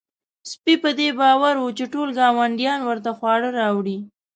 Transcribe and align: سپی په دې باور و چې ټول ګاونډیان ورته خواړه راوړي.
سپی 0.51 0.73
په 0.83 0.89
دې 0.99 1.09
باور 1.19 1.55
و 1.59 1.65
چې 1.77 1.85
ټول 1.93 2.09
ګاونډیان 2.19 2.79
ورته 2.83 3.11
خواړه 3.17 3.49
راوړي. 3.59 3.97